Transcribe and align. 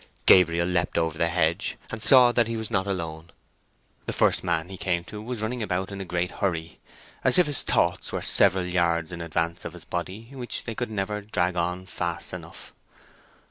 Gabriel 0.25 0.67
leapt 0.67 0.97
over 0.97 1.15
the 1.15 1.27
hedge, 1.27 1.77
and 1.91 2.01
saw 2.01 2.31
that 2.31 2.47
he 2.47 2.57
was 2.57 2.71
not 2.71 2.87
alone. 2.87 3.29
The 4.07 4.13
first 4.13 4.43
man 4.43 4.69
he 4.69 4.75
came 4.75 5.03
to 5.03 5.21
was 5.21 5.43
running 5.43 5.61
about 5.61 5.91
in 5.91 6.01
a 6.01 6.05
great 6.05 6.31
hurry, 6.31 6.79
as 7.23 7.37
if 7.37 7.45
his 7.45 7.61
thoughts 7.61 8.11
were 8.11 8.23
several 8.23 8.65
yards 8.65 9.11
in 9.11 9.21
advance 9.21 9.63
of 9.63 9.73
his 9.73 9.85
body, 9.85 10.29
which 10.33 10.63
they 10.63 10.73
could 10.73 10.89
never 10.89 11.21
drag 11.21 11.55
on 11.55 11.85
fast 11.85 12.33
enough. 12.33 12.73